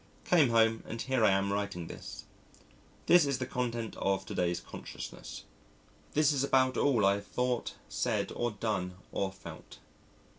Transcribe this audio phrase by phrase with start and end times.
[0.25, 2.23] Came home and here I am writing this.
[3.05, 5.43] This is the content of to day's consciousness.
[6.13, 9.77] This is about all I have thought, said, or done, or felt.